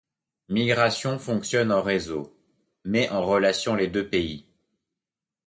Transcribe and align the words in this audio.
Migration 0.49 1.19
fonctionne 1.19 1.71
en 1.71 1.83
réseau, 1.83 2.35
met 2.85 3.07
en 3.09 3.23
relation 3.23 3.75
les 3.75 3.85
deux 3.85 4.09
pays. 4.09 4.47